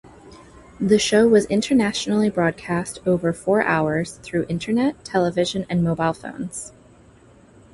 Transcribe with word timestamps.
The 0.79 0.97
show 0.97 1.27
was 1.27 1.45
internationally 1.45 2.31
broadcast 2.31 2.97
over 3.05 3.31
four 3.33 3.61
hours 3.61 4.13
through 4.23 4.47
internet, 4.49 5.05
television 5.05 5.63
and 5.69 5.83
mobile 5.83 6.13
phones. 6.13 6.71